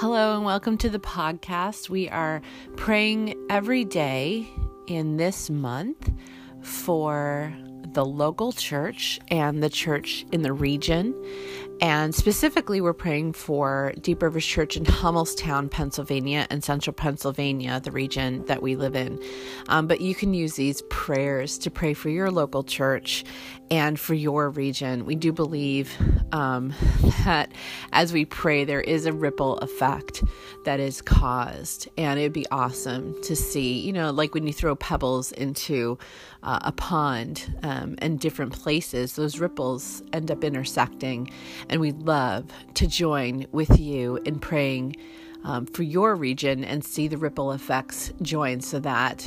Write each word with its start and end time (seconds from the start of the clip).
Hello, 0.00 0.36
and 0.36 0.44
welcome 0.44 0.78
to 0.78 0.88
the 0.88 1.00
podcast. 1.00 1.88
We 1.88 2.08
are 2.08 2.40
praying 2.76 3.34
every 3.50 3.84
day 3.84 4.48
in 4.86 5.16
this 5.16 5.50
month 5.50 6.12
for 6.62 7.52
the 7.94 8.04
local 8.04 8.52
church 8.52 9.18
and 9.26 9.60
the 9.60 9.68
church 9.68 10.24
in 10.30 10.42
the 10.42 10.52
region. 10.52 11.20
And 11.80 12.12
specifically, 12.12 12.80
we're 12.80 12.92
praying 12.92 13.34
for 13.34 13.92
Deep 14.00 14.22
Rivers 14.22 14.44
Church 14.44 14.76
in 14.76 14.84
Hummelstown, 14.84 15.70
Pennsylvania, 15.70 16.46
and 16.50 16.64
Central 16.64 16.92
Pennsylvania, 16.92 17.80
the 17.80 17.92
region 17.92 18.44
that 18.46 18.62
we 18.62 18.74
live 18.74 18.96
in. 18.96 19.22
Um, 19.68 19.86
but 19.86 20.00
you 20.00 20.14
can 20.14 20.34
use 20.34 20.54
these 20.54 20.82
prayers 20.90 21.56
to 21.58 21.70
pray 21.70 21.94
for 21.94 22.08
your 22.08 22.32
local 22.32 22.64
church 22.64 23.24
and 23.70 23.98
for 24.00 24.14
your 24.14 24.50
region. 24.50 25.04
We 25.04 25.14
do 25.14 25.32
believe 25.32 25.94
um, 26.32 26.74
that 27.24 27.52
as 27.92 28.12
we 28.12 28.24
pray, 28.24 28.64
there 28.64 28.80
is 28.80 29.06
a 29.06 29.12
ripple 29.12 29.58
effect 29.58 30.24
that 30.64 30.80
is 30.80 31.00
caused. 31.00 31.88
And 31.96 32.18
it 32.18 32.22
would 32.24 32.32
be 32.32 32.46
awesome 32.50 33.20
to 33.22 33.36
see, 33.36 33.78
you 33.78 33.92
know, 33.92 34.10
like 34.10 34.34
when 34.34 34.46
you 34.46 34.52
throw 34.52 34.74
pebbles 34.74 35.32
into 35.32 35.98
uh, 36.42 36.60
a 36.62 36.72
pond 36.72 37.58
um, 37.62 37.96
and 37.98 38.18
different 38.18 38.52
places, 38.52 39.14
those 39.14 39.38
ripples 39.38 40.02
end 40.12 40.30
up 40.30 40.44
intersecting. 40.44 41.30
And 41.68 41.80
we'd 41.80 42.02
love 42.02 42.50
to 42.74 42.86
join 42.86 43.46
with 43.52 43.78
you 43.78 44.16
in 44.24 44.38
praying. 44.38 44.96
Um, 45.44 45.66
for 45.66 45.84
your 45.84 46.16
region 46.16 46.64
and 46.64 46.84
see 46.84 47.06
the 47.06 47.16
ripple 47.16 47.52
effects 47.52 48.12
join 48.20 48.60
so 48.60 48.80
that 48.80 49.24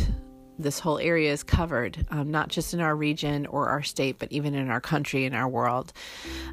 this 0.59 0.77
whole 0.77 0.99
area 0.99 1.31
is 1.31 1.41
covered, 1.41 2.05
um, 2.11 2.29
not 2.29 2.49
just 2.49 2.73
in 2.73 2.81
our 2.81 2.97
region 2.97 3.45
or 3.45 3.69
our 3.69 3.81
state, 3.81 4.19
but 4.19 4.29
even 4.29 4.53
in 4.53 4.69
our 4.69 4.81
country 4.81 5.25
and 5.25 5.33
our 5.33 5.47
world. 5.47 5.93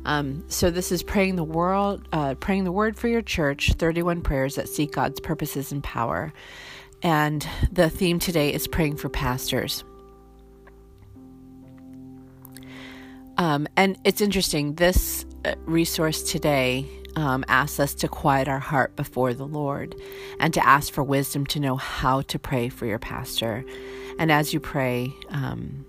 Um, 0.05 0.45
so 0.47 0.71
this 0.71 0.93
is 0.93 1.03
praying 1.03 1.35
the 1.35 1.45
world, 1.45 2.07
uh, 2.13 2.37
praying 2.37 2.65
the 2.65 2.73
word 2.73 2.97
for 2.97 3.09
your 3.09 3.21
church. 3.21 3.73
Thirty-one 3.73 4.23
prayers 4.23 4.55
that 4.55 4.69
seek 4.69 4.93
God's 4.93 5.19
purposes 5.19 5.73
and 5.73 5.83
power, 5.83 6.33
and 7.03 7.47
the 7.73 7.91
theme 7.91 8.21
today 8.21 8.55
is 8.55 8.69
praying 8.69 8.97
for 8.97 9.09
pastors. 9.09 9.83
Um, 13.37 13.67
and 13.77 13.99
it's 14.05 14.21
interesting. 14.21 14.77
This 14.77 15.27
resource 15.65 16.23
today 16.23 16.87
um, 17.17 17.45
asks 17.49 17.81
us 17.81 17.95
to 17.95 18.09
quiet 18.09 18.49
our 18.49 18.59
heart 18.59 18.95
before 18.97 19.35
the 19.35 19.47
Lord 19.47 19.95
and 20.39 20.55
to 20.55 20.67
ask 20.67 20.93
for 20.93 21.03
wisdom 21.03 21.47
to 21.47 21.61
know 21.61 21.77
how 21.77 22.23
to 22.23 22.39
pray 22.39 22.69
for 22.69 22.87
your 22.87 22.99
pastor. 22.99 23.65
And 24.19 24.31
as 24.31 24.53
you 24.53 24.61
pray, 24.61 25.13
um, 25.31 25.85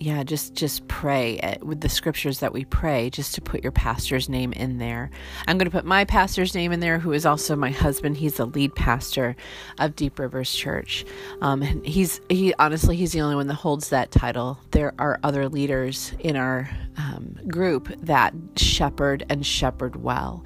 yeah, 0.00 0.22
just 0.22 0.54
just 0.54 0.86
pray 0.86 1.38
eh, 1.38 1.56
with 1.60 1.80
the 1.80 1.88
scriptures 1.88 2.40
that 2.40 2.52
we 2.52 2.64
pray, 2.64 3.10
just 3.10 3.34
to 3.34 3.40
put 3.40 3.62
your 3.62 3.72
pastor's 3.72 4.28
name 4.28 4.52
in 4.52 4.78
there. 4.78 5.10
I'm 5.46 5.58
going 5.58 5.70
to 5.70 5.76
put 5.76 5.84
my 5.84 6.04
pastor's 6.04 6.54
name 6.54 6.72
in 6.72 6.80
there, 6.80 6.98
who 6.98 7.12
is 7.12 7.26
also 7.26 7.56
my 7.56 7.70
husband. 7.70 8.16
He's 8.16 8.34
the 8.34 8.46
lead 8.46 8.74
pastor 8.74 9.34
of 9.78 9.96
Deep 9.96 10.18
Rivers 10.18 10.52
Church. 10.52 11.04
Um, 11.40 11.62
and 11.62 11.84
he's 11.84 12.20
he 12.28 12.54
honestly 12.54 12.96
he's 12.96 13.12
the 13.12 13.20
only 13.20 13.34
one 13.34 13.48
that 13.48 13.54
holds 13.54 13.88
that 13.88 14.10
title. 14.10 14.58
There 14.70 14.94
are 14.98 15.18
other 15.22 15.48
leaders 15.48 16.12
in 16.20 16.36
our 16.36 16.70
um, 16.96 17.36
group 17.48 17.88
that 18.02 18.34
shepherd 18.56 19.26
and 19.28 19.44
shepherd 19.44 19.96
well, 19.96 20.44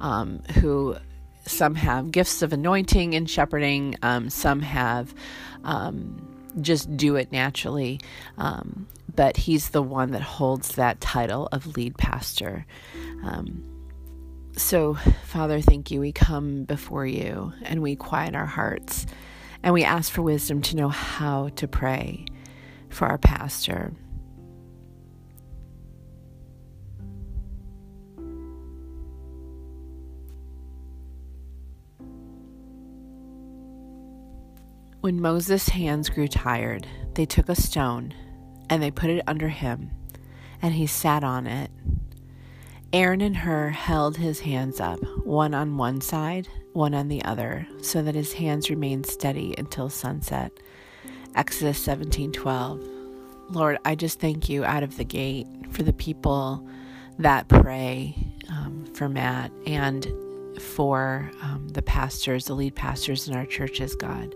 um, 0.00 0.42
who 0.60 0.96
some 1.46 1.74
have 1.74 2.10
gifts 2.10 2.40
of 2.40 2.54
anointing 2.54 3.12
in 3.12 3.26
shepherding, 3.26 3.96
um, 4.02 4.30
some 4.30 4.60
have 4.60 5.14
um, 5.64 6.33
just 6.60 6.96
do 6.96 7.16
it 7.16 7.32
naturally. 7.32 8.00
Um, 8.38 8.86
but 9.14 9.36
he's 9.36 9.70
the 9.70 9.82
one 9.82 10.10
that 10.12 10.22
holds 10.22 10.74
that 10.74 11.00
title 11.00 11.48
of 11.52 11.76
lead 11.76 11.96
pastor. 11.96 12.66
Um, 13.22 13.62
so, 14.56 14.94
Father, 15.24 15.60
thank 15.60 15.90
you. 15.90 16.00
We 16.00 16.12
come 16.12 16.64
before 16.64 17.06
you 17.06 17.52
and 17.62 17.82
we 17.82 17.96
quiet 17.96 18.34
our 18.34 18.46
hearts 18.46 19.06
and 19.62 19.72
we 19.72 19.84
ask 19.84 20.12
for 20.12 20.22
wisdom 20.22 20.62
to 20.62 20.76
know 20.76 20.88
how 20.88 21.48
to 21.56 21.66
pray 21.66 22.26
for 22.90 23.06
our 23.06 23.18
pastor. 23.18 23.92
When 35.04 35.20
Moses' 35.20 35.68
hands 35.68 36.08
grew 36.08 36.28
tired, 36.28 36.86
they 37.12 37.26
took 37.26 37.50
a 37.50 37.54
stone 37.54 38.14
and 38.70 38.82
they 38.82 38.90
put 38.90 39.10
it 39.10 39.22
under 39.26 39.48
him, 39.50 39.90
and 40.62 40.72
he 40.72 40.86
sat 40.86 41.22
on 41.22 41.46
it. 41.46 41.70
Aaron 42.90 43.20
and 43.20 43.36
Hur 43.36 43.68
held 43.68 44.16
his 44.16 44.40
hands 44.40 44.80
up, 44.80 44.98
one 45.22 45.52
on 45.52 45.76
one 45.76 46.00
side, 46.00 46.48
one 46.72 46.94
on 46.94 47.08
the 47.08 47.22
other, 47.22 47.68
so 47.82 48.00
that 48.00 48.14
his 48.14 48.32
hands 48.32 48.70
remained 48.70 49.04
steady 49.04 49.54
until 49.58 49.90
sunset. 49.90 50.58
Exodus 51.34 51.86
17:12. 51.86 52.88
Lord, 53.50 53.76
I 53.84 53.96
just 53.96 54.20
thank 54.20 54.48
you 54.48 54.64
out 54.64 54.82
of 54.82 54.96
the 54.96 55.04
gate 55.04 55.46
for 55.68 55.82
the 55.82 55.92
people 55.92 56.66
that 57.18 57.48
pray 57.48 58.16
um, 58.48 58.86
for 58.94 59.10
Matt 59.10 59.52
and 59.66 60.10
for 60.58 61.30
um, 61.42 61.68
the 61.68 61.82
pastors, 61.82 62.46
the 62.46 62.54
lead 62.54 62.74
pastors 62.74 63.28
in 63.28 63.36
our 63.36 63.44
churches, 63.44 63.94
God. 63.94 64.34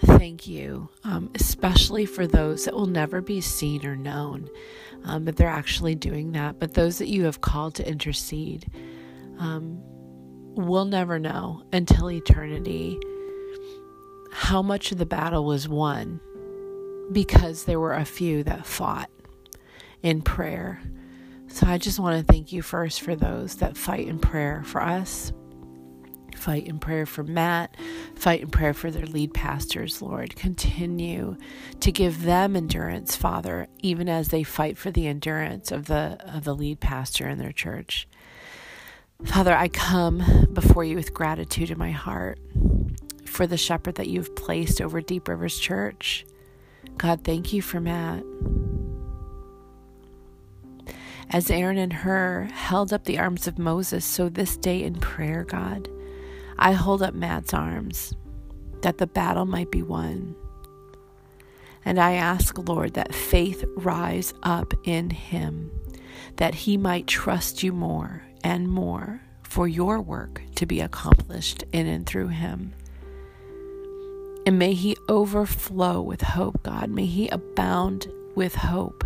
Thank 0.00 0.46
you, 0.46 0.88
um, 1.04 1.30
especially 1.34 2.06
for 2.06 2.26
those 2.26 2.64
that 2.64 2.74
will 2.74 2.86
never 2.86 3.20
be 3.20 3.40
seen 3.40 3.84
or 3.84 3.96
known, 3.96 4.48
um, 5.04 5.24
that 5.24 5.36
they're 5.36 5.48
actually 5.48 5.96
doing 5.96 6.32
that. 6.32 6.58
But 6.60 6.74
those 6.74 6.98
that 6.98 7.08
you 7.08 7.24
have 7.24 7.40
called 7.40 7.74
to 7.76 7.88
intercede, 7.88 8.70
um, 9.38 9.80
we'll 10.54 10.84
never 10.84 11.18
know 11.18 11.64
until 11.72 12.10
eternity 12.10 12.98
how 14.30 14.62
much 14.62 14.92
of 14.92 14.98
the 14.98 15.06
battle 15.06 15.44
was 15.44 15.68
won 15.68 16.20
because 17.12 17.64
there 17.64 17.80
were 17.80 17.94
a 17.94 18.04
few 18.04 18.44
that 18.44 18.66
fought 18.66 19.10
in 20.02 20.22
prayer. 20.22 20.80
So 21.48 21.66
I 21.66 21.78
just 21.78 21.98
want 21.98 22.18
to 22.24 22.32
thank 22.32 22.52
you 22.52 22.62
first 22.62 23.00
for 23.00 23.16
those 23.16 23.56
that 23.56 23.76
fight 23.76 24.06
in 24.06 24.18
prayer 24.18 24.62
for 24.64 24.82
us, 24.82 25.32
fight 26.38 26.66
in 26.66 26.78
prayer 26.78 27.04
for 27.04 27.22
Matt, 27.22 27.76
fight 28.14 28.40
in 28.40 28.48
prayer 28.48 28.72
for 28.72 28.90
their 28.90 29.06
lead 29.06 29.34
pastors, 29.34 30.00
Lord. 30.00 30.36
Continue 30.36 31.36
to 31.80 31.92
give 31.92 32.22
them 32.22 32.56
endurance, 32.56 33.16
Father, 33.16 33.68
even 33.80 34.08
as 34.08 34.28
they 34.28 34.42
fight 34.42 34.78
for 34.78 34.90
the 34.90 35.06
endurance 35.06 35.70
of 35.70 35.86
the 35.86 36.18
of 36.24 36.44
the 36.44 36.54
lead 36.54 36.80
pastor 36.80 37.28
in 37.28 37.38
their 37.38 37.52
church. 37.52 38.08
Father, 39.24 39.54
I 39.54 39.68
come 39.68 40.46
before 40.52 40.84
you 40.84 40.94
with 40.94 41.12
gratitude 41.12 41.70
in 41.70 41.78
my 41.78 41.90
heart 41.90 42.38
for 43.24 43.46
the 43.46 43.56
shepherd 43.56 43.96
that 43.96 44.06
you've 44.06 44.36
placed 44.36 44.80
over 44.80 45.00
Deep 45.00 45.28
Rivers 45.28 45.58
Church. 45.58 46.24
God, 46.96 47.24
thank 47.24 47.52
you 47.52 47.60
for 47.60 47.80
Matt. 47.80 48.22
As 51.30 51.50
Aaron 51.50 51.76
and 51.76 51.92
Hur 51.92 52.48
held 52.52 52.92
up 52.92 53.04
the 53.04 53.18
arms 53.18 53.46
of 53.46 53.58
Moses, 53.58 54.04
so 54.04 54.28
this 54.28 54.56
day 54.56 54.82
in 54.82 54.94
prayer, 54.94 55.44
God, 55.44 55.88
I 56.58 56.72
hold 56.72 57.02
up 57.02 57.14
Matt's 57.14 57.54
arms 57.54 58.14
that 58.82 58.98
the 58.98 59.06
battle 59.06 59.44
might 59.44 59.70
be 59.70 59.82
won. 59.82 60.34
And 61.84 61.98
I 61.98 62.14
ask, 62.14 62.58
Lord, 62.58 62.94
that 62.94 63.14
faith 63.14 63.64
rise 63.76 64.34
up 64.42 64.74
in 64.84 65.10
him, 65.10 65.70
that 66.36 66.54
he 66.54 66.76
might 66.76 67.06
trust 67.06 67.62
you 67.62 67.72
more 67.72 68.22
and 68.44 68.68
more 68.68 69.20
for 69.42 69.66
your 69.66 70.00
work 70.00 70.42
to 70.56 70.66
be 70.66 70.80
accomplished 70.80 71.64
in 71.72 71.86
and 71.86 72.06
through 72.06 72.28
him. 72.28 72.74
And 74.46 74.58
may 74.58 74.74
he 74.74 74.96
overflow 75.08 76.00
with 76.00 76.22
hope, 76.22 76.62
God. 76.62 76.90
May 76.90 77.06
he 77.06 77.28
abound 77.28 78.08
with 78.34 78.54
hope 78.54 79.04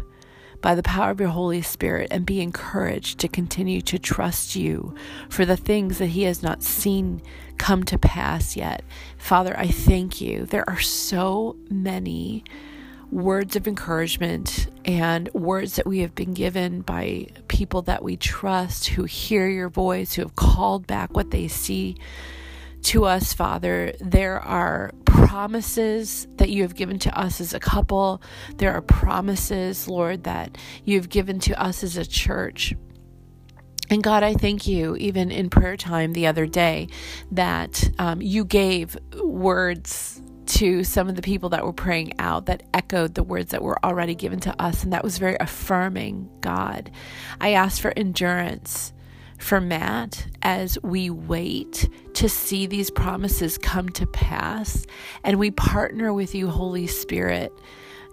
by 0.62 0.74
the 0.74 0.82
power 0.82 1.10
of 1.10 1.20
your 1.20 1.28
Holy 1.28 1.60
Spirit 1.60 2.08
and 2.10 2.24
be 2.24 2.40
encouraged 2.40 3.18
to 3.18 3.28
continue 3.28 3.82
to 3.82 3.98
trust 3.98 4.56
you 4.56 4.94
for 5.28 5.44
the 5.44 5.56
things 5.56 5.98
that 5.98 6.06
he 6.06 6.22
has 6.22 6.42
not 6.42 6.62
seen 6.62 7.20
come 7.58 7.82
to 7.82 7.98
pass 7.98 8.56
yet. 8.56 8.82
Father, 9.18 9.54
I 9.58 9.66
thank 9.66 10.20
you. 10.20 10.46
There 10.46 10.68
are 10.70 10.80
so 10.80 11.56
many 11.68 12.44
words 13.10 13.56
of 13.56 13.68
encouragement 13.68 14.68
and 14.86 15.28
words 15.34 15.76
that 15.76 15.86
we 15.86 15.98
have 15.98 16.14
been 16.14 16.32
given 16.32 16.80
by 16.80 17.26
people 17.48 17.82
that 17.82 18.02
we 18.02 18.16
trust 18.16 18.86
who 18.86 19.04
hear 19.04 19.48
your 19.48 19.68
voice, 19.68 20.14
who 20.14 20.22
have 20.22 20.36
called 20.36 20.86
back 20.86 21.14
what 21.14 21.30
they 21.30 21.46
see 21.46 21.96
to 22.84 23.04
us, 23.04 23.32
Father. 23.32 23.94
There 24.00 24.40
are 24.40 24.92
promises 25.04 26.26
that 26.36 26.50
you 26.50 26.62
have 26.62 26.74
given 26.74 26.98
to 27.00 27.18
us 27.18 27.40
as 27.40 27.54
a 27.54 27.60
couple. 27.60 28.22
There 28.56 28.72
are 28.72 28.82
promises, 28.82 29.88
Lord, 29.88 30.24
that 30.24 30.58
you 30.84 30.98
have 30.98 31.08
given 31.08 31.38
to 31.40 31.62
us 31.62 31.82
as 31.82 31.96
a 31.96 32.06
church. 32.06 32.74
And 33.90 34.02
God, 34.02 34.22
I 34.22 34.34
thank 34.34 34.66
you, 34.66 34.96
even 34.96 35.30
in 35.30 35.50
prayer 35.50 35.76
time 35.76 36.12
the 36.12 36.26
other 36.26 36.46
day, 36.46 36.88
that 37.32 37.90
um, 37.98 38.22
you 38.22 38.44
gave 38.44 38.96
words 39.22 40.22
to 40.46 40.84
some 40.84 41.08
of 41.08 41.16
the 41.16 41.22
people 41.22 41.50
that 41.50 41.64
were 41.64 41.72
praying 41.72 42.12
out 42.18 42.46
that 42.46 42.62
echoed 42.74 43.14
the 43.14 43.22
words 43.22 43.50
that 43.50 43.62
were 43.62 43.82
already 43.84 44.14
given 44.14 44.40
to 44.40 44.62
us. 44.62 44.82
And 44.82 44.92
that 44.92 45.04
was 45.04 45.18
very 45.18 45.36
affirming, 45.40 46.28
God. 46.40 46.90
I 47.40 47.52
ask 47.52 47.80
for 47.80 47.92
endurance 47.96 48.92
for 49.42 49.60
Matt 49.60 50.28
as 50.42 50.78
we 50.82 51.10
wait 51.10 51.88
to 52.14 52.28
see 52.28 52.66
these 52.66 52.90
promises 52.90 53.58
come 53.58 53.88
to 53.90 54.06
pass. 54.06 54.86
And 55.24 55.38
we 55.38 55.50
partner 55.50 56.12
with 56.12 56.34
you, 56.34 56.48
Holy 56.48 56.86
Spirit. 56.86 57.52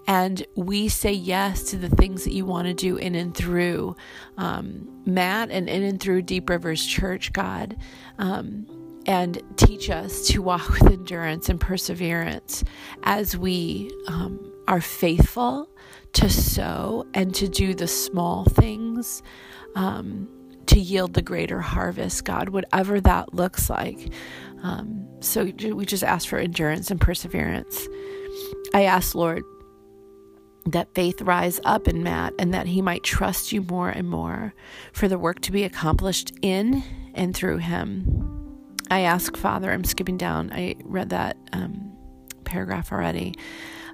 And 0.08 0.46
we 0.56 0.90
say 0.90 1.12
yes 1.12 1.70
to 1.70 1.78
the 1.78 1.90
things 1.90 2.24
that 2.24 2.34
you 2.34 2.46
want 2.46 2.68
to 2.68 2.74
do 2.74 2.98
in 2.98 3.14
and 3.14 3.36
through 3.36 3.96
um, 4.38 4.90
Matt 5.06 5.52
and 5.52 5.70
in 5.70 5.84
and 5.84 6.00
through 6.00 6.24
Deep 6.24 6.50
Rivers 6.50 6.84
Church, 6.84 7.32
God. 7.32 7.78
Um, 8.18 8.66
and 9.06 9.42
teach 9.56 9.90
us 9.90 10.28
to 10.28 10.42
walk 10.42 10.68
with 10.70 10.92
endurance 10.92 11.48
and 11.48 11.60
perseverance 11.60 12.64
as 13.04 13.38
we 13.38 13.92
um, 14.08 14.52
are 14.68 14.82
faithful 14.82 15.70
to 16.14 16.30
sow 16.30 17.06
and 17.14 17.34
to 17.36 17.48
do 17.48 17.74
the 17.74 17.88
small 17.88 18.46
things 18.46 19.24
um, 19.76 20.28
to 20.70 20.80
yield 20.80 21.16
the 21.16 21.22
greater 21.22 21.60
harvest, 21.62 22.26
God, 22.26 22.50
whatever 22.50 23.02
that 23.02 23.34
looks 23.34 23.70
like. 23.70 24.14
Um, 24.62 25.08
so 25.20 25.46
we 25.46 25.86
just 25.86 26.04
ask 26.04 26.28
for 26.28 26.38
endurance 26.38 26.92
and 26.92 27.02
perseverance. 27.02 27.88
I 28.74 28.84
ask, 28.84 29.16
Lord, 29.16 29.44
that 30.68 30.94
faith 30.94 31.24
rise 31.24 31.60
up 31.66 31.88
in 31.88 32.04
Matt 32.04 32.34
and 32.38 32.54
that 32.54 32.68
he 32.68 32.84
might 32.84 33.04
trust 33.04 33.52
you 33.52 33.64
more 33.64 33.90
and 33.90 34.08
more 34.08 34.54
for 34.94 35.08
the 35.08 35.18
work 35.18 35.40
to 35.42 35.52
be 35.52 35.64
accomplished 35.64 36.32
in 36.44 36.84
and 37.16 37.36
through 37.36 37.58
him. 37.58 38.76
I 38.92 39.02
ask, 39.02 39.36
Father, 39.36 39.72
I'm 39.72 39.84
skipping 39.84 40.18
down. 40.18 40.52
I 40.54 40.76
read 40.84 41.10
that 41.10 41.36
um, 41.52 41.92
paragraph 42.44 42.92
already. 42.92 43.34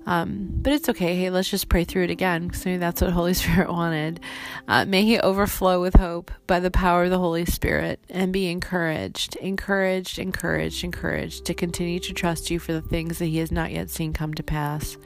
Um, 0.05 0.49
but 0.51 0.71
it's 0.73 0.89
okay. 0.89 1.15
Hey, 1.15 1.29
let's 1.29 1.49
just 1.49 1.67
pray 1.67 1.83
through 1.83 2.03
it 2.03 2.11
again 2.11 2.47
because 2.47 2.65
maybe 2.65 2.77
that's 2.77 3.01
what 3.01 3.11
Holy 3.11 3.33
Spirit 3.35 3.71
wanted. 3.71 4.19
Uh, 4.67 4.85
may 4.85 5.03
He 5.03 5.19
overflow 5.19 5.81
with 5.81 5.95
hope 5.95 6.31
by 6.47 6.59
the 6.59 6.71
power 6.71 7.05
of 7.05 7.09
the 7.09 7.17
Holy 7.17 7.45
Spirit 7.45 7.99
and 8.09 8.31
be 8.31 8.47
encouraged, 8.47 9.35
encouraged, 9.37 10.19
encouraged, 10.19 10.83
encouraged 10.83 11.45
to 11.45 11.53
continue 11.53 11.99
to 11.99 12.13
trust 12.13 12.51
you 12.51 12.59
for 12.59 12.73
the 12.73 12.81
things 12.81 13.19
that 13.19 13.25
He 13.25 13.37
has 13.39 13.51
not 13.51 13.71
yet 13.71 13.89
seen 13.89 14.13
come 14.13 14.33
to 14.35 14.43
pass. 14.43 14.97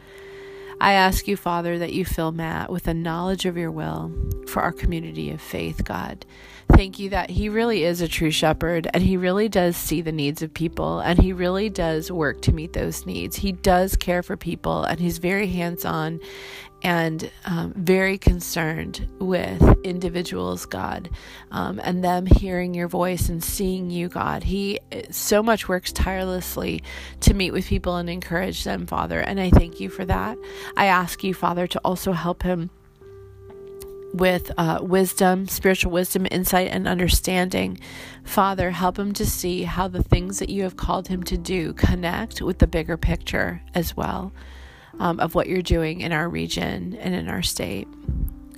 I 0.81 0.93
ask 0.93 1.27
you, 1.27 1.35
Father, 1.35 1.77
that 1.77 1.91
you 1.91 2.05
fill 2.05 2.31
Matt 2.31 2.71
with 2.71 2.87
a 2.87 2.93
knowledge 2.93 3.45
of 3.45 3.57
your 3.57 3.71
will 3.71 4.13
for 4.47 4.61
our 4.61 4.71
community 4.71 5.29
of 5.31 5.41
faith, 5.41 5.83
God. 5.83 6.25
Thank 6.71 6.99
you 6.99 7.09
that 7.09 7.29
he 7.29 7.49
really 7.49 7.83
is 7.83 8.01
a 8.01 8.07
true 8.07 8.31
shepherd 8.31 8.87
and 8.93 9.03
he 9.03 9.17
really 9.17 9.49
does 9.49 9.75
see 9.75 10.01
the 10.01 10.11
needs 10.11 10.41
of 10.41 10.53
people 10.53 10.99
and 10.99 11.19
he 11.19 11.33
really 11.33 11.69
does 11.69 12.11
work 12.11 12.41
to 12.43 12.53
meet 12.53 12.73
those 12.73 13.05
needs. 13.05 13.35
He 13.35 13.51
does 13.51 13.95
care 13.97 14.23
for 14.23 14.37
people 14.37 14.83
and 14.83 14.99
he's 14.99 15.17
very 15.17 15.47
hands 15.47 15.83
on 15.83 16.21
and 16.81 17.29
um, 17.45 17.73
very 17.75 18.17
concerned 18.17 19.05
with 19.19 19.61
individuals, 19.83 20.65
God, 20.65 21.09
um, 21.51 21.79
and 21.83 22.03
them 22.03 22.25
hearing 22.25 22.73
your 22.73 22.87
voice 22.87 23.27
and 23.27 23.43
seeing 23.43 23.89
you, 23.89 24.07
God. 24.07 24.43
He 24.43 24.79
so 25.11 25.43
much 25.43 25.67
works 25.67 25.91
tirelessly 25.91 26.81
to 27.21 27.33
meet 27.33 27.51
with 27.51 27.67
people 27.67 27.97
and 27.97 28.09
encourage 28.09 28.63
them, 28.63 28.85
Father, 28.85 29.19
and 29.19 29.39
I 29.39 29.49
thank 29.49 29.79
you 29.79 29.89
for 29.89 30.05
that. 30.05 30.37
I 30.77 30.85
ask 30.85 31.23
you, 31.23 31.33
Father, 31.33 31.67
to 31.67 31.79
also 31.83 32.13
help 32.13 32.43
him 32.43 32.69
with 34.13 34.51
uh, 34.57 34.79
wisdom, 34.81 35.47
spiritual 35.47 35.91
wisdom, 35.91 36.27
insight, 36.31 36.69
and 36.69 36.87
understanding. 36.87 37.79
Father, 38.23 38.71
help 38.71 38.97
him 38.97 39.13
to 39.13 39.25
see 39.25 39.63
how 39.63 39.87
the 39.87 40.03
things 40.03 40.39
that 40.39 40.49
you 40.49 40.63
have 40.63 40.77
called 40.77 41.07
him 41.07 41.23
to 41.23 41.37
do 41.37 41.73
connect 41.73 42.41
with 42.41 42.59
the 42.59 42.67
bigger 42.67 42.97
picture 42.97 43.61
as 43.73 43.95
well 43.95 44.31
um, 44.99 45.19
of 45.19 45.35
what 45.35 45.47
you're 45.47 45.61
doing 45.61 46.01
in 46.01 46.11
our 46.11 46.27
region 46.27 46.95
and 46.95 47.13
in 47.13 47.29
our 47.29 47.41
state. 47.41 47.87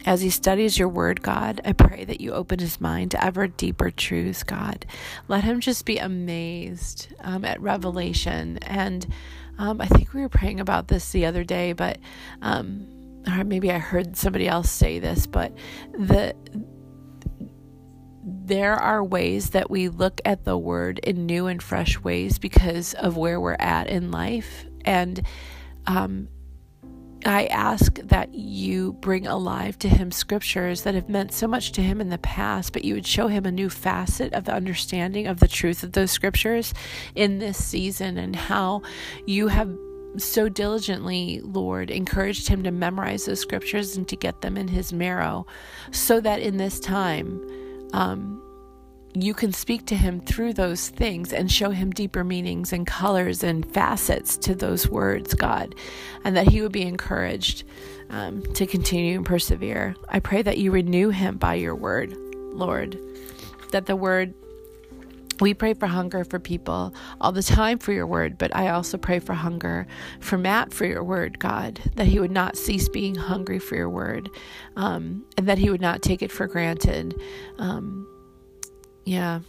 As 0.04 0.22
he 0.22 0.32
studies 0.32 0.80
your 0.80 0.90
word, 0.90 1.22
God, 1.22 1.62
I 1.64 1.74
pray 1.74 2.06
that 2.06 2.22
you 2.22 2.32
open 2.32 2.58
his 2.58 2.82
mind 2.82 3.12
to 3.12 3.24
ever 3.24 3.48
deeper 3.48 3.92
truths, 3.92 4.42
God. 4.42 4.86
Let 5.28 5.44
him 5.44 5.60
just 5.60 5.86
be 5.86 6.00
amazed 6.00 7.14
um, 7.22 7.46
at 7.46 7.62
revelation. 7.62 8.58
And 8.64 9.06
um, 9.60 9.80
I 9.80 9.86
think 9.86 10.14
we 10.14 10.22
were 10.22 10.30
praying 10.30 10.60
about 10.60 10.88
this 10.88 11.12
the 11.12 11.28
other 11.28 11.44
day, 11.44 11.74
but, 11.74 12.00
um, 12.42 12.88
or 13.28 13.44
maybe 13.44 13.72
I 13.72 13.78
heard 13.78 14.16
somebody 14.18 14.48
else 14.48 14.70
say 14.70 15.00
this, 15.00 15.28
but 15.28 15.56
the, 15.94 16.36
there 18.24 18.76
are 18.76 19.04
ways 19.04 19.52
that 19.52 19.70
we 19.70 19.90
look 19.90 20.22
at 20.26 20.44
the 20.44 20.58
word 20.58 21.00
in 21.00 21.26
new 21.26 21.48
and 21.48 21.62
fresh 21.62 22.00
ways 22.00 22.40
because 22.40 22.94
of 22.96 23.18
where 23.18 23.40
we're 23.40 23.56
at 23.60 23.88
in 23.88 24.12
life. 24.12 24.66
And 24.84 25.26
um, 25.88 26.28
I 27.26 27.46
ask 27.46 27.96
that 27.96 28.34
you 28.34 28.94
bring 28.94 29.28
alive 29.28 29.78
to 29.80 29.90
him 29.90 30.12
scriptures 30.12 30.82
that 30.84 30.96
have 30.96 31.10
meant 31.10 31.34
so 31.34 31.48
much 31.48 31.72
to 31.74 31.82
him 31.82 32.02
in 32.02 32.10
the 32.10 32.18
past, 32.18 32.74
but 32.74 32.84
you 32.84 32.96
would 32.96 33.06
show 33.06 33.28
him 33.28 33.46
a 33.46 33.52
new 33.52 33.70
facet 33.70 34.34
of 34.34 34.46
the 34.46 34.54
understanding 34.54 35.28
of 35.28 35.40
the 35.40 35.48
truth 35.48 35.84
of 35.84 35.92
those 35.92 36.12
scriptures 36.12 36.74
in 37.16 37.40
this 37.40 37.64
season 37.64 38.18
and 38.18 38.36
how 38.36 38.82
you 39.28 39.48
have 39.50 39.76
so 40.18 40.50
diligently, 40.50 41.42
Lord, 41.44 41.90
encouraged 41.90 42.48
him 42.48 42.64
to 42.64 42.72
memorize 42.72 43.26
those 43.26 43.40
scriptures 43.40 43.96
and 43.96 44.08
to 44.10 44.16
get 44.16 44.42
them 44.42 44.58
in 44.58 44.68
his 44.68 44.92
marrow 44.92 45.46
so 45.92 46.20
that 46.20 46.42
in 46.42 46.58
this 46.58 46.80
time, 46.80 47.42
um, 47.94 48.42
you 49.14 49.34
can 49.34 49.52
speak 49.52 49.86
to 49.88 49.96
him 49.96 50.22
through 50.22 50.54
those 50.54 50.90
things 50.90 51.34
and 51.34 51.52
show 51.52 51.70
him 51.70 51.92
deeper 51.92 52.24
meanings 52.24 52.72
and 52.72 52.88
colors 52.88 53.44
and 53.44 53.66
facets 53.74 54.38
to 54.38 54.56
those 54.56 54.88
words, 54.88 55.34
God, 55.34 55.76
and 56.24 56.36
that 56.38 56.48
he 56.48 56.62
would 56.62 56.72
be 56.72 56.84
encouraged 56.84 57.64
um, 58.10 58.42
to 58.54 58.66
continue 58.66 59.18
and 59.18 59.26
persevere. 59.26 59.96
I 60.10 60.20
pray 60.20 60.42
that 60.42 60.58
you 60.58 60.72
renew 60.72 61.10
him 61.10 61.38
by 61.38 61.56
your 61.56 61.76
word, 61.76 62.16
Lord, 62.54 62.98
that 63.72 63.86
the 63.86 63.96
word 63.96 64.34
we 65.42 65.54
pray 65.54 65.74
for 65.74 65.88
hunger 65.88 66.24
for 66.24 66.40
people 66.40 66.94
all 67.20 67.32
the 67.32 67.44
time 67.44 67.80
for 67.80 67.92
your 67.92 68.08
word, 68.08 68.38
but 68.38 68.56
I 68.56 68.70
also 68.70 68.98
pray 68.98 69.20
for 69.20 69.34
hunger 69.34 69.88
for 70.20 70.38
Matt 70.38 70.74
for 70.74 70.86
your 70.86 71.04
word, 71.04 71.40
God, 71.40 71.82
that 71.96 72.08
he 72.08 72.20
would 72.20 72.32
not 72.32 72.56
cease 72.56 72.88
being 72.88 73.16
hungry 73.16 73.60
for 73.60 73.76
your 73.76 73.90
word, 73.90 74.30
um, 74.76 75.26
and 75.38 75.48
that 75.48 75.58
he 75.58 75.70
would 75.70 75.82
not 75.82 76.02
take 76.02 76.22
it 76.22 76.32
for 76.32 76.48
granted. 76.48 77.20
Um, 77.58 78.08
yeah. 79.04 79.42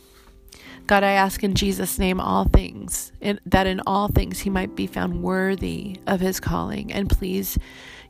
God, 0.86 1.04
I 1.04 1.12
ask 1.12 1.44
in 1.44 1.54
Jesus' 1.54 1.98
name 1.98 2.20
all 2.20 2.44
things, 2.44 3.12
in, 3.20 3.38
that 3.46 3.66
in 3.66 3.80
all 3.86 4.08
things 4.08 4.40
he 4.40 4.50
might 4.50 4.74
be 4.74 4.86
found 4.86 5.22
worthy 5.22 6.00
of 6.06 6.20
his 6.20 6.40
calling. 6.40 6.92
And 6.92 7.08
please, 7.08 7.56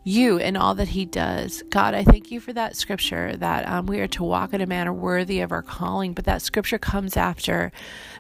you 0.05 0.39
and 0.39 0.57
all 0.57 0.75
that 0.75 0.89
he 0.89 1.05
does. 1.05 1.63
God, 1.71 1.95
I 1.95 2.03
thank 2.03 2.31
you 2.31 2.41
for 2.41 2.53
that 2.53 2.77
scripture 2.77 3.37
that 3.37 3.69
um, 3.69 3.87
we 3.87 4.01
are 4.01 4.09
to 4.09 4.25
walk 4.25 4.53
in 4.53 4.61
a 4.61 4.67
manner 4.67 4.93
worthy 4.93 5.41
of 5.41 5.53
our 5.53 5.63
calling. 5.63 6.13
But 6.13 6.25
that 6.25 6.43
scripture 6.43 6.79
comes 6.79 7.17
after 7.17 7.71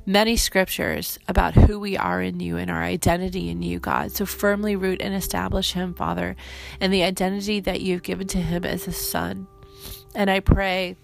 many 0.07 0.37
scriptures 0.37 1.19
about 1.27 1.55
who 1.55 1.81
we 1.81 1.97
are 1.97 2.23
in 2.23 2.41
you 2.41 2.57
and 2.57 2.71
our 2.71 2.83
identity 2.83 3.49
in 3.49 3.62
you, 3.62 3.81
God. 3.81 4.12
So 4.12 4.27
firmly 4.27 4.77
root 4.77 5.03
and 5.03 5.15
establish 5.15 5.73
him, 5.73 5.95
Father, 5.95 6.37
and 6.81 6.93
the 6.93 7.03
identity 7.03 7.61
that 7.61 7.81
you've 7.81 8.03
given 8.03 8.29
to 8.29 8.39
him 8.39 8.65
as 8.65 8.87
a 8.87 8.93
son. 8.93 9.49
And 10.15 10.31
I 10.31 10.41
pray 10.41 10.97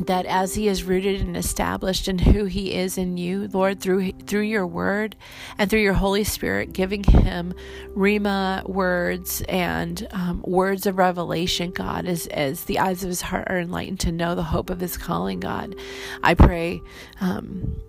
that 0.00 0.26
as 0.26 0.54
he 0.54 0.68
is 0.68 0.84
rooted 0.84 1.20
and 1.20 1.36
established 1.36 2.08
in 2.08 2.18
who 2.18 2.44
he 2.46 2.74
is 2.74 2.98
in 2.98 3.16
you, 3.16 3.48
Lord, 3.52 3.80
through 3.80 4.12
through 4.12 4.42
your 4.42 4.66
word 4.66 5.16
and 5.56 5.70
through 5.70 5.80
your 5.80 5.94
Holy 5.94 6.24
Spirit, 6.24 6.72
giving 6.72 7.04
him 7.04 7.54
rhema 7.96 8.68
words 8.68 9.42
and 9.48 10.06
um, 10.10 10.42
words 10.46 10.86
of 10.86 10.98
revelation, 10.98 11.70
God, 11.70 12.06
as 12.06 12.26
as 12.28 12.64
the 12.64 12.80
eyes 12.80 13.02
of 13.02 13.08
his 13.08 13.22
heart 13.22 13.46
are 13.48 13.58
enlightened 13.58 14.00
to 14.00 14.12
know 14.12 14.34
the 14.34 14.42
hope 14.42 14.70
of 14.70 14.80
his 14.80 14.96
calling, 14.96 15.40
God, 15.40 15.76
I 16.22 16.34
pray 16.34 16.80
um, 17.20 17.80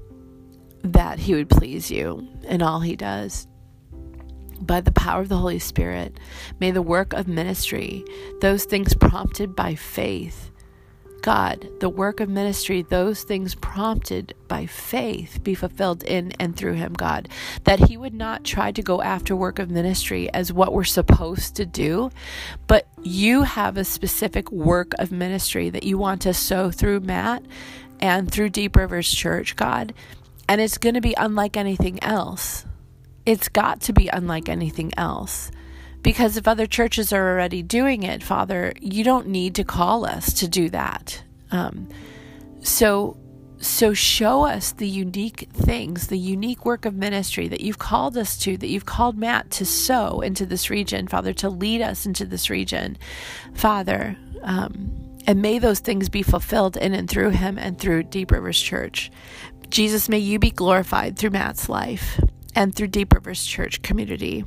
that 0.84 1.20
he 1.20 1.34
would 1.34 1.50
please 1.50 1.90
you 1.90 2.28
in 2.44 2.62
all 2.62 2.82
he 2.82 2.96
does. 2.96 3.48
By 4.62 4.80
the 4.82 4.92
power 4.92 5.22
of 5.22 5.30
the 5.30 5.38
Holy 5.38 5.60
Spirit, 5.60 6.18
may 6.60 6.72
the 6.72 6.82
work 6.82 7.14
of 7.14 7.28
ministry, 7.28 8.06
those 8.40 8.64
things 8.64 8.94
prompted 8.94 9.54
by 9.56 9.76
faith, 9.76 10.52
God, 11.26 11.68
the 11.80 11.90
work 11.90 12.20
of 12.20 12.30
ministry, 12.30 12.84
those 12.84 13.24
things 13.24 13.56
prompted 13.56 14.36
by 14.48 14.68
faith 14.68 15.40
be 15.42 15.56
fulfilled 15.56 16.04
in 16.04 16.34
and 16.34 16.56
through 16.56 16.74
him, 16.74 16.94
God. 16.94 17.30
That 17.64 17.80
he 17.80 17.98
would 17.98 18.14
not 18.14 18.44
try 18.44 18.72
to 18.72 18.84
go 18.84 19.02
after 19.02 19.36
work 19.36 19.58
of 19.58 19.72
ministry 19.72 20.32
as 20.36 20.54
what 20.54 20.72
we're 20.72 20.84
supposed 20.84 21.56
to 21.56 21.66
do, 21.66 22.12
but 22.68 22.88
you 23.02 23.42
have 23.42 23.76
a 23.76 23.84
specific 23.84 24.52
work 24.52 24.94
of 25.00 25.12
ministry 25.12 25.72
that 25.72 25.82
you 25.82 25.98
want 25.98 26.22
to 26.22 26.34
sow 26.36 26.70
through 26.70 27.00
Matt 27.00 27.44
and 28.00 28.32
through 28.32 28.50
Deep 28.50 28.76
Rivers 28.76 29.12
Church, 29.12 29.56
God. 29.56 29.96
And 30.48 30.62
it's 30.62 30.78
going 30.78 30.94
to 30.94 31.02
be 31.02 31.16
unlike 31.18 31.58
anything 31.58 31.98
else. 32.04 32.68
It's 33.26 33.50
got 33.50 33.82
to 33.82 33.94
be 33.94 34.10
unlike 34.10 34.48
anything 34.48 34.94
else. 34.96 35.50
Because 36.06 36.38
if 36.38 36.48
other 36.48 36.68
churches 36.68 37.12
are 37.12 37.32
already 37.32 37.64
doing 37.64 38.04
it, 38.04 38.22
Father, 38.22 38.74
you 38.80 39.04
don't 39.04 39.28
need 39.28 39.56
to 39.56 39.64
call 39.64 40.06
us 40.06 40.34
to 40.34 40.48
do 40.48 40.70
that. 40.70 41.24
Um, 41.52 41.90
so, 42.62 43.18
so 43.58 43.94
show 43.96 44.46
us 44.46 44.72
the 44.72 44.88
unique 44.88 45.50
things, 45.52 46.08
the 46.08 46.18
unique 46.36 46.64
work 46.64 46.86
of 46.86 46.94
ministry 46.94 47.48
that 47.48 47.62
you've 47.62 47.80
called 47.80 48.16
us 48.18 48.38
to, 48.44 48.56
that 48.56 48.68
you've 48.68 48.86
called 48.86 49.18
Matt 49.18 49.50
to 49.58 49.66
sow 49.66 50.22
into 50.22 50.46
this 50.46 50.70
region, 50.70 51.08
Father, 51.08 51.34
to 51.34 51.50
lead 51.50 51.82
us 51.82 52.06
into 52.06 52.26
this 52.26 52.50
region, 52.50 52.98
Father. 53.56 54.16
Um, 54.44 54.92
And 55.28 55.42
may 55.42 55.58
those 55.58 55.82
things 55.82 56.08
be 56.08 56.22
fulfilled 56.22 56.78
in 56.78 56.94
and 56.94 57.10
through 57.10 57.32
him 57.32 57.58
and 57.58 57.80
through 57.80 58.04
Deep 58.04 58.30
Rivers 58.32 58.62
Church. 58.62 59.10
Jesus, 59.72 60.08
may 60.08 60.20
you 60.20 60.38
be 60.38 60.52
glorified 60.52 61.18
through 61.18 61.32
Matt's 61.32 61.68
life 61.68 62.22
and 62.54 62.76
through 62.76 62.90
Deep 62.90 63.12
Rivers 63.12 63.44
Church 63.44 63.82
community. 63.82 64.46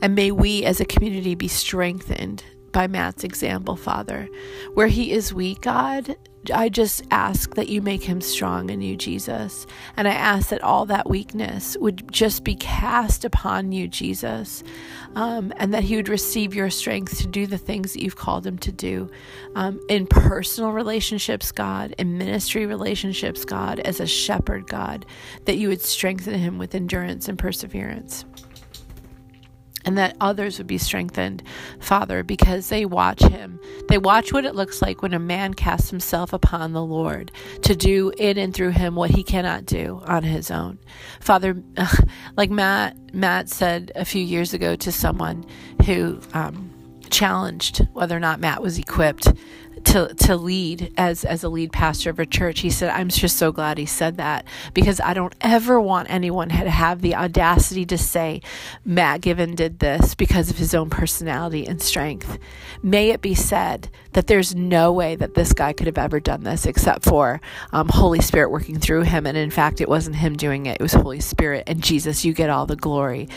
And 0.00 0.14
may 0.14 0.30
we 0.30 0.64
as 0.64 0.80
a 0.80 0.84
community 0.84 1.34
be 1.34 1.48
strengthened 1.48 2.44
by 2.74 2.86
Matt's 2.88 3.24
example, 3.24 3.76
Father. 3.76 4.28
Where 4.74 4.88
he 4.88 5.12
is 5.12 5.32
weak, 5.32 5.62
God, 5.62 6.16
I 6.52 6.68
just 6.68 7.04
ask 7.10 7.54
that 7.54 7.68
you 7.68 7.80
make 7.80 8.02
him 8.02 8.20
strong 8.20 8.68
in 8.68 8.82
you, 8.82 8.96
Jesus. 8.96 9.66
And 9.96 10.06
I 10.06 10.12
ask 10.12 10.50
that 10.50 10.62
all 10.62 10.84
that 10.86 11.08
weakness 11.08 11.76
would 11.80 12.12
just 12.12 12.44
be 12.44 12.56
cast 12.56 13.24
upon 13.24 13.72
you, 13.72 13.88
Jesus, 13.88 14.62
um, 15.14 15.54
and 15.56 15.72
that 15.72 15.84
he 15.84 15.96
would 15.96 16.08
receive 16.08 16.54
your 16.54 16.68
strength 16.68 17.18
to 17.18 17.26
do 17.26 17.46
the 17.46 17.56
things 17.56 17.94
that 17.94 18.02
you've 18.02 18.16
called 18.16 18.46
him 18.46 18.58
to 18.58 18.72
do 18.72 19.10
um, 19.54 19.80
in 19.88 20.06
personal 20.06 20.72
relationships, 20.72 21.50
God, 21.50 21.94
in 21.96 22.18
ministry 22.18 22.66
relationships, 22.66 23.44
God, 23.44 23.80
as 23.80 24.00
a 24.00 24.06
shepherd, 24.06 24.66
God, 24.66 25.06
that 25.46 25.56
you 25.56 25.68
would 25.68 25.80
strengthen 25.80 26.34
him 26.34 26.58
with 26.58 26.74
endurance 26.74 27.28
and 27.28 27.38
perseverance 27.38 28.26
and 29.84 29.98
that 29.98 30.16
others 30.20 30.58
would 30.58 30.66
be 30.66 30.78
strengthened, 30.78 31.42
Father, 31.78 32.22
because 32.22 32.68
they 32.68 32.84
watch 32.84 33.22
him. 33.22 33.60
They 33.88 33.98
watch 33.98 34.32
what 34.32 34.44
it 34.44 34.54
looks 34.54 34.80
like 34.80 35.02
when 35.02 35.14
a 35.14 35.18
man 35.18 35.54
casts 35.54 35.90
himself 35.90 36.32
upon 36.32 36.72
the 36.72 36.84
Lord 36.84 37.30
to 37.62 37.76
do 37.76 38.12
in 38.18 38.38
and 38.38 38.54
through 38.54 38.70
him 38.70 38.94
what 38.94 39.10
he 39.10 39.22
cannot 39.22 39.66
do 39.66 40.02
on 40.06 40.22
his 40.22 40.50
own. 40.50 40.78
Father, 41.20 41.62
like 42.36 42.50
Matt, 42.50 42.96
Matt 43.14 43.48
said 43.48 43.92
a 43.94 44.04
few 44.04 44.22
years 44.22 44.54
ago 44.54 44.76
to 44.76 44.90
someone 44.90 45.44
who 45.84 46.20
um, 46.32 46.70
challenged 47.10 47.86
whether 47.92 48.16
or 48.16 48.20
not 48.20 48.40
Matt 48.40 48.62
was 48.62 48.78
equipped 48.78 49.32
to 49.84 50.14
to 50.14 50.36
lead 50.36 50.92
as 50.96 51.24
as 51.24 51.44
a 51.44 51.48
lead 51.48 51.72
pastor 51.72 52.10
of 52.10 52.18
a 52.18 52.26
church. 52.26 52.60
He 52.60 52.70
said, 52.70 52.90
"I'm 52.90 53.08
just 53.08 53.36
so 53.36 53.52
glad 53.52 53.78
he 53.78 53.86
said 53.86 54.16
that 54.16 54.44
because 54.72 55.00
I 55.00 55.14
don't 55.14 55.34
ever 55.40 55.80
want 55.80 56.10
anyone 56.10 56.48
to 56.48 56.70
have 56.70 57.00
the 57.00 57.14
audacity 57.14 57.84
to 57.86 57.98
say 57.98 58.40
Matt 58.84 59.20
Given 59.20 59.54
did 59.54 59.78
this 59.78 60.14
because 60.14 60.50
of 60.50 60.58
his 60.58 60.74
own 60.74 60.90
personality 60.90 61.66
and 61.66 61.80
strength. 61.80 62.38
May 62.82 63.10
it 63.10 63.20
be 63.20 63.34
said 63.34 63.90
that 64.12 64.26
there's 64.26 64.54
no 64.54 64.92
way 64.92 65.16
that 65.16 65.34
this 65.34 65.52
guy 65.52 65.72
could 65.72 65.86
have 65.86 65.98
ever 65.98 66.20
done 66.20 66.44
this 66.44 66.66
except 66.66 67.04
for 67.04 67.40
um, 67.72 67.88
Holy 67.88 68.20
Spirit 68.20 68.50
working 68.50 68.78
through 68.78 69.02
him. 69.02 69.26
And 69.26 69.36
in 69.36 69.50
fact, 69.50 69.80
it 69.80 69.88
wasn't 69.88 70.16
him 70.16 70.36
doing 70.36 70.66
it; 70.66 70.78
it 70.80 70.82
was 70.82 70.94
Holy 70.94 71.20
Spirit 71.20 71.64
and 71.66 71.82
Jesus. 71.82 72.24
You 72.24 72.32
get 72.32 72.50
all 72.50 72.66
the 72.66 72.76
glory. 72.76 73.28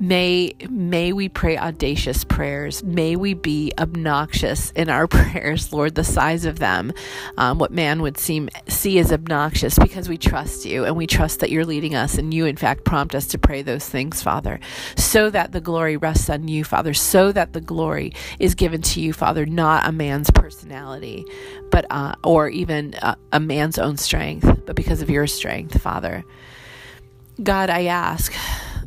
May 0.00 0.54
may 0.68 1.12
we 1.12 1.28
pray 1.28 1.56
audacious 1.56 2.24
prayers. 2.24 2.82
May 2.82 3.14
we 3.16 3.34
be 3.34 3.72
obnoxious 3.78 4.72
in 4.72 4.88
our 4.88 5.06
prayers, 5.08 5.72
Lord 5.72 5.91
the 5.94 6.04
size 6.04 6.44
of 6.44 6.58
them, 6.58 6.92
um, 7.36 7.58
what 7.58 7.72
man 7.72 8.02
would 8.02 8.18
seem 8.18 8.48
see 8.68 8.98
as 8.98 9.12
obnoxious, 9.12 9.78
because 9.78 10.08
we 10.08 10.18
trust 10.18 10.64
you 10.64 10.84
and 10.84 10.96
we 10.96 11.06
trust 11.06 11.40
that 11.40 11.50
you're 11.50 11.64
leading 11.64 11.94
us, 11.94 12.18
and 12.18 12.32
you, 12.32 12.46
in 12.46 12.56
fact, 12.56 12.84
prompt 12.84 13.14
us 13.14 13.26
to 13.28 13.38
pray 13.38 13.62
those 13.62 13.88
things, 13.88 14.22
Father, 14.22 14.60
so 14.96 15.30
that 15.30 15.52
the 15.52 15.60
glory 15.60 15.96
rests 15.96 16.28
on 16.30 16.48
you, 16.48 16.64
Father, 16.64 16.94
so 16.94 17.32
that 17.32 17.52
the 17.52 17.60
glory 17.60 18.12
is 18.38 18.54
given 18.54 18.82
to 18.82 19.00
you, 19.00 19.12
Father, 19.12 19.46
not 19.46 19.86
a 19.86 19.92
man's 19.92 20.30
personality, 20.30 21.24
but 21.70 21.86
uh, 21.90 22.14
or 22.24 22.48
even 22.48 22.94
a, 23.02 23.16
a 23.32 23.40
man's 23.40 23.78
own 23.78 23.96
strength, 23.96 24.62
but 24.66 24.76
because 24.76 25.02
of 25.02 25.10
your 25.10 25.26
strength, 25.26 25.80
Father. 25.80 26.24
God, 27.42 27.70
I 27.70 27.86
ask 27.86 28.32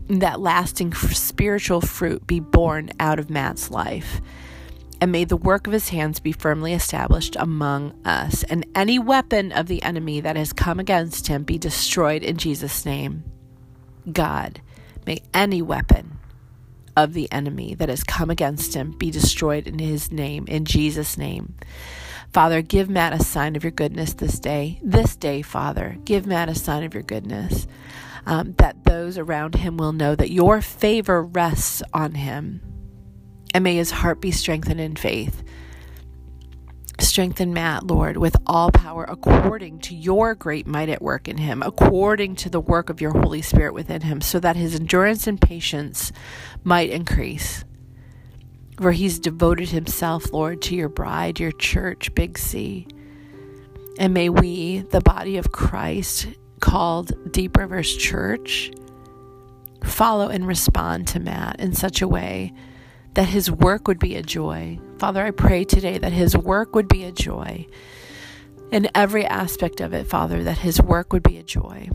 that 0.08 0.40
lasting 0.40 0.94
spiritual 0.94 1.82
fruit 1.82 2.28
be 2.28 2.40
born 2.40 2.92
out 3.00 3.18
of 3.18 3.30
Matt's 3.30 3.72
life 3.72 4.22
and 5.06 5.12
may 5.12 5.24
the 5.24 5.38
work 5.38 5.68
of 5.68 5.74
his 5.74 5.90
hands 5.90 6.20
be 6.20 6.32
firmly 6.32 6.74
established 6.74 7.36
among 7.40 7.94
us, 8.04 8.42
and 8.46 8.66
any 8.74 8.98
weapon 8.98 9.52
of 9.52 9.68
the 9.68 9.84
enemy 9.84 10.20
that 10.20 10.36
has 10.36 10.52
come 10.52 10.80
against 10.80 11.28
him 11.28 11.44
be 11.44 11.60
destroyed 11.60 12.24
in 12.24 12.38
Jesus' 12.38 12.88
name. 12.88 13.24
God, 14.12 14.62
may 15.06 15.22
any 15.32 15.62
weapon 15.62 16.18
of 16.98 17.14
the 17.14 17.32
enemy 17.32 17.76
that 17.76 17.88
has 17.88 18.04
come 18.04 18.32
against 18.32 18.74
him 18.74 18.94
be 18.94 19.12
destroyed 19.12 19.68
in 19.68 19.78
his 19.78 20.12
name, 20.12 20.46
in 20.48 20.66
Jesus' 20.66 21.20
name. 21.20 21.54
Father, 22.34 22.64
give 22.64 22.90
Matt 22.90 23.14
a 23.14 23.24
sign 23.24 23.56
of 23.56 23.64
your 23.64 23.70
goodness 23.70 24.14
this 24.14 24.40
day. 24.40 24.80
This 24.82 25.16
day, 25.16 25.44
Father, 25.44 26.00
give 26.04 26.26
Matt 26.26 26.50
a 26.50 26.56
sign 26.56 26.82
of 26.82 26.96
your 26.96 27.04
goodness. 27.04 27.68
Um, 28.26 28.56
that 28.58 28.86
those 28.86 29.20
around 29.20 29.54
him 29.54 29.78
will 29.78 29.94
know 29.94 30.16
that 30.16 30.32
your 30.32 30.62
favor 30.62 31.22
rests 31.22 31.84
on 31.94 32.16
him 32.16 32.75
and 33.56 33.64
may 33.64 33.78
his 33.78 33.90
heart 33.90 34.20
be 34.20 34.32
strengthened 34.32 34.82
in 34.82 34.98
faith. 34.98 35.42
Strengthen 37.00 37.54
Matt, 37.54 37.88
Lord, 37.88 38.18
with 38.18 38.36
all 38.46 38.70
power 38.70 39.06
according 39.06 39.80
to 39.80 39.96
your 39.96 40.36
great 40.36 40.68
might 40.68 40.90
at 40.90 41.02
work 41.02 41.30
in 41.30 41.38
him, 41.38 41.64
according 41.66 42.36
to 42.36 42.50
the 42.50 42.60
work 42.60 42.90
of 42.90 43.00
your 43.00 43.12
Holy 43.12 43.42
Spirit 43.42 43.74
within 43.74 44.02
him, 44.02 44.20
so 44.20 44.42
that 44.42 44.58
his 44.58 44.76
endurance 44.76 45.26
and 45.26 45.40
patience 45.40 46.12
might 46.66 46.90
increase. 46.90 47.64
For 48.78 48.92
he's 48.92 49.20
devoted 49.20 49.70
himself, 49.70 50.34
Lord, 50.34 50.62
to 50.64 50.76
your 50.76 50.90
bride, 50.90 51.40
your 51.40 51.54
church, 51.54 52.14
Big 52.14 52.38
C. 52.38 52.86
And 53.98 54.14
may 54.14 54.28
we, 54.28 54.80
the 54.80 55.00
body 55.00 55.38
of 55.38 55.54
Christ, 55.54 56.28
called 56.60 57.32
Deep 57.32 57.56
Rivers 57.56 57.96
Church, 57.96 58.70
follow 59.82 60.28
and 60.28 60.46
respond 60.46 61.08
to 61.08 61.22
Matt 61.22 61.62
in 61.62 61.72
such 61.72 62.02
a 62.02 62.08
way 62.10 62.52
that 63.16 63.30
his 63.30 63.50
work 63.50 63.88
would 63.88 64.00
be 64.00 64.16
a 64.16 64.22
joy. 64.22 64.80
Father, 65.00 65.26
I 65.26 65.32
pray 65.32 65.64
today 65.64 65.98
that 65.98 66.12
his 66.12 66.38
work 66.38 66.76
would 66.76 66.88
be 66.88 67.04
a 67.04 67.12
joy. 67.12 67.66
In 68.72 68.90
every 68.94 69.26
aspect 69.26 69.80
of 69.80 69.94
it, 69.94 70.06
Father, 70.06 70.44
that 70.44 70.60
his 70.60 70.82
work 70.82 71.14
would 71.14 71.24
be 71.24 71.38
a 71.38 71.44
joy. 71.44 71.90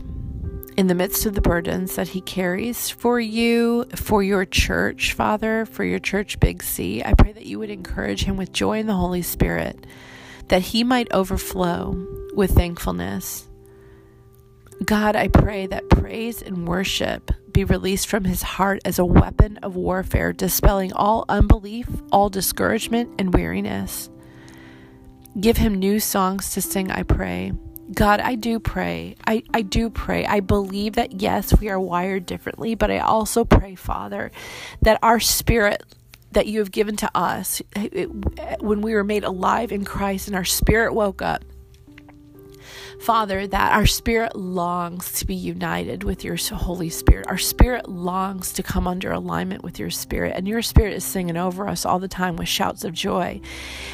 In 0.77 0.87
the 0.87 0.95
midst 0.95 1.25
of 1.25 1.35
the 1.35 1.41
burdens 1.41 1.95
that 1.95 2.09
he 2.09 2.21
carries 2.21 2.89
for 2.89 3.19
you, 3.19 3.85
for 3.95 4.23
your 4.23 4.45
church, 4.45 5.13
Father, 5.13 5.65
for 5.65 5.83
your 5.83 5.99
church, 5.99 6.39
Big 6.39 6.63
C, 6.63 7.03
I 7.03 7.13
pray 7.13 7.33
that 7.33 7.45
you 7.45 7.59
would 7.59 7.69
encourage 7.69 8.23
him 8.23 8.35
with 8.35 8.51
joy 8.51 8.79
in 8.79 8.87
the 8.87 8.93
Holy 8.93 9.21
Spirit, 9.21 9.85
that 10.47 10.61
he 10.61 10.83
might 10.83 11.11
overflow 11.11 12.07
with 12.33 12.51
thankfulness. 12.51 13.47
God, 14.85 15.15
I 15.15 15.27
pray 15.27 15.67
that 15.67 15.89
praise 15.89 16.41
and 16.41 16.67
worship 16.67 17.31
be 17.51 17.63
released 17.63 18.07
from 18.07 18.23
his 18.23 18.41
heart 18.41 18.79
as 18.85 18.97
a 18.97 19.05
weapon 19.05 19.57
of 19.57 19.75
warfare, 19.75 20.33
dispelling 20.33 20.91
all 20.93 21.25
unbelief, 21.29 21.87
all 22.11 22.29
discouragement, 22.29 23.09
and 23.19 23.33
weariness. 23.33 24.09
Give 25.39 25.57
him 25.57 25.75
new 25.75 25.99
songs 25.99 26.53
to 26.53 26.61
sing, 26.61 26.89
I 26.89 27.03
pray. 27.03 27.53
God, 27.93 28.21
I 28.21 28.35
do 28.35 28.59
pray. 28.59 29.15
I, 29.27 29.43
I 29.53 29.61
do 29.61 29.89
pray. 29.89 30.25
I 30.25 30.39
believe 30.39 30.93
that, 30.93 31.21
yes, 31.21 31.57
we 31.59 31.69
are 31.69 31.79
wired 31.79 32.25
differently, 32.25 32.73
but 32.75 32.89
I 32.89 32.99
also 32.99 33.45
pray, 33.45 33.75
Father, 33.75 34.31
that 34.81 34.99
our 35.03 35.19
spirit 35.19 35.83
that 36.31 36.47
you 36.47 36.59
have 36.59 36.71
given 36.71 36.95
to 36.97 37.11
us, 37.13 37.61
it, 37.75 38.09
when 38.61 38.81
we 38.81 38.93
were 38.93 39.03
made 39.03 39.25
alive 39.25 39.71
in 39.71 39.83
Christ 39.83 40.27
and 40.27 40.35
our 40.35 40.45
spirit 40.45 40.93
woke 40.93 41.21
up, 41.21 41.43
Father, 43.01 43.47
that 43.47 43.73
our 43.73 43.87
spirit 43.87 44.35
longs 44.35 45.11
to 45.13 45.25
be 45.25 45.33
united 45.33 46.03
with 46.03 46.23
your 46.23 46.35
Holy 46.35 46.91
Spirit. 46.91 47.25
Our 47.27 47.37
spirit 47.39 47.89
longs 47.89 48.53
to 48.53 48.61
come 48.61 48.87
under 48.87 49.11
alignment 49.11 49.63
with 49.63 49.79
your 49.79 49.89
spirit. 49.89 50.33
And 50.35 50.47
your 50.47 50.61
spirit 50.61 50.93
is 50.93 51.03
singing 51.03 51.35
over 51.35 51.67
us 51.67 51.83
all 51.83 51.97
the 51.97 52.07
time 52.07 52.35
with 52.35 52.47
shouts 52.47 52.83
of 52.83 52.93
joy. 52.93 53.41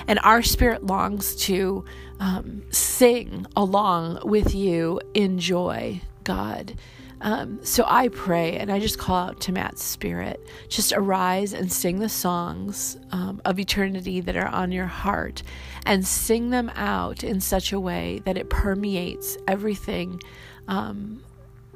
And 0.09 0.19
our 0.23 0.43
spirit 0.43 0.85
longs 0.85 1.37
to 1.45 1.85
um, 2.19 2.63
sing 2.69 3.45
along 3.55 4.19
with 4.23 4.53
you 4.53 4.99
in 5.13 5.39
joy, 5.39 6.01
God. 6.25 6.75
Um, 7.21 7.59
so 7.63 7.83
I 7.87 8.09
pray 8.09 8.57
and 8.57 8.71
I 8.71 8.79
just 8.79 8.99
call 8.99 9.15
out 9.15 9.39
to 9.41 9.51
Matt's 9.51 9.83
spirit 9.83 10.39
just 10.69 10.93
arise 10.93 11.53
and 11.53 11.71
sing 11.71 11.99
the 11.99 12.09
songs 12.09 12.97
um, 13.11 13.41
of 13.43 13.59
eternity 13.59 14.21
that 14.21 14.37
are 14.37 14.47
on 14.47 14.71
your 14.71 14.85
heart 14.85 15.41
and 15.85 16.05
sing 16.05 16.51
them 16.51 16.69
out 16.75 17.23
in 17.23 17.41
such 17.41 17.73
a 17.73 17.79
way 17.79 18.21
that 18.25 18.37
it 18.37 18.49
permeates 18.49 19.37
everything 19.47 20.21
um, 20.67 21.23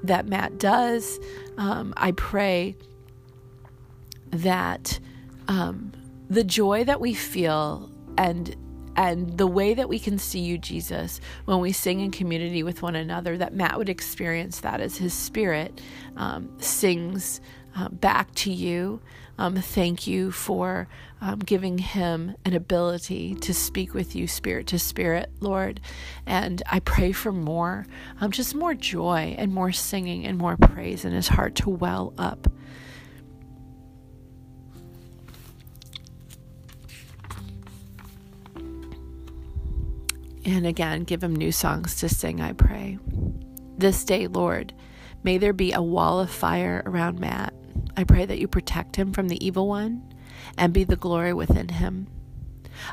that 0.04 0.28
Matt 0.28 0.60
does. 0.60 1.20
Um, 1.58 1.94
I 1.98 2.12
pray 2.12 2.76
that 4.30 5.00
um, 5.48 5.92
the 6.30 6.44
joy 6.44 6.84
that 6.84 7.02
we 7.02 7.14
feel 7.14 7.90
and 8.18 8.56
and 8.96 9.38
the 9.38 9.48
way 9.48 9.74
that 9.74 9.90
we 9.90 10.00
can 10.00 10.18
see 10.18 10.40
you, 10.40 10.58
Jesus, 10.58 11.22
when 11.46 11.60
we 11.60 11.72
sing 11.72 12.00
in 12.00 12.12
community 12.12 12.64
with 12.64 12.82
one 12.82 12.96
another, 12.96 13.38
that 13.38 13.54
Matt 13.54 13.78
would 13.78 13.90
experience 13.90 14.60
that 14.62 14.82
as 14.82 14.98
his 14.98 15.14
spirit 15.14 15.80
um, 16.18 16.50
sings 16.60 17.42
uh, 17.76 17.90
back 17.90 18.34
to 18.36 18.52
you. 18.52 19.02
Um, 19.38 19.56
thank 19.56 20.06
you 20.06 20.32
for 20.32 20.88
um, 21.22 21.40
giving 21.40 21.78
him 21.78 22.36
an 22.46 22.54
ability 22.54 23.36
to 23.36 23.54
speak 23.54 23.94
with 23.94 24.16
you, 24.16 24.28
spirit 24.28 24.68
to 24.68 24.80
spirit, 24.80 25.32
Lord. 25.40 25.80
And 26.26 26.62
I 26.70 26.80
pray 26.80 27.12
for 27.12 27.32
more, 27.32 27.86
um, 28.20 28.32
just 28.32 28.54
more 28.54 28.74
joy 28.74 29.36
and 29.38 29.54
more 29.54 29.72
singing 29.72 30.26
and 30.26 30.38
more 30.38 30.58
praise 30.58 31.06
in 31.06 31.14
his 31.14 31.30
heart 31.30 31.56
to 31.56 31.70
well 31.70 32.14
up. 32.18 32.48
And 40.46 40.66
again, 40.66 41.04
give 41.04 41.24
him 41.24 41.36
new 41.36 41.52
songs 41.52 41.96
to 41.98 42.10
sing, 42.10 42.42
I 42.42 42.54
pray. 42.54 42.98
This 43.78 44.04
day, 44.04 44.28
Lord, 44.28 44.74
may 45.24 45.38
there 45.38 45.54
be 45.54 45.74
a 45.74 45.82
wall 45.82 46.20
of 46.20 46.32
fire 46.32 46.82
around 46.86 47.20
Matt. 47.20 47.54
I 47.96 48.04
pray 48.04 48.26
that 48.26 48.40
you 48.40 48.48
protect 48.48 48.96
him 48.96 49.14
from 49.14 49.28
the 49.28 49.44
evil 49.46 49.68
one 49.68 50.14
and 50.58 50.74
be 50.74 50.84
the 50.84 50.96
glory 50.96 51.34
within 51.34 51.70
him. 51.70 52.08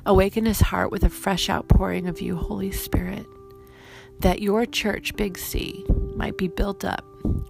Awaken 0.04 0.44
his 0.44 0.60
heart 0.60 0.90
with 0.90 1.04
a 1.04 1.10
fresh 1.10 1.48
outpouring 1.48 2.06
of 2.06 2.20
you, 2.20 2.36
Holy 2.36 2.70
Spirit, 2.70 3.26
that 4.20 4.42
your 4.42 4.66
church, 4.66 5.16
Big 5.16 5.38
C, 5.38 5.84
might 6.14 6.36
be 6.36 6.48
built 6.48 6.84
up 6.84 7.04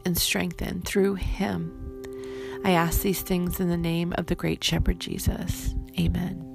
and 0.05 0.17
strengthened 0.17 0.85
through 0.85 1.15
him. 1.15 1.75
I 2.65 2.73
ask 2.73 3.03
these 3.03 3.23
things 3.23 3.61
in 3.61 3.69
the 3.69 3.77
name 3.77 4.15
of 4.19 4.27
the 4.27 4.35
great 4.35 4.63
shepherd 4.63 5.01
Jesus. 5.01 5.75
Amen. 5.99 6.48